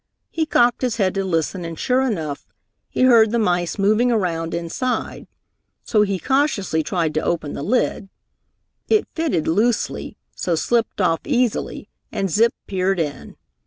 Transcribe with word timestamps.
He 0.31 0.47
cocked 0.47 0.81
his 0.81 0.95
head 0.95 1.13
to 1.13 1.23
listen 1.23 1.63
and, 1.63 1.77
sure 1.77 2.01
enough, 2.01 2.47
he 2.89 3.03
heard 3.03 3.29
the 3.29 3.37
mice 3.37 3.77
moving 3.77 4.11
around 4.11 4.55
inside. 4.55 5.27
So 5.83 6.01
he 6.01 6.17
cautiously 6.17 6.81
tried 6.81 7.13
to 7.13 7.21
open 7.23 7.53
the 7.53 7.61
lid. 7.61 8.09
It 8.89 9.07
fitted 9.13 9.47
loosely, 9.47 10.17
so 10.35 10.55
slipped 10.55 11.01
off 11.01 11.19
easily, 11.25 11.87
and 12.11 12.31
Zip 12.31 12.55
peered 12.65 12.99
in. 12.99 13.37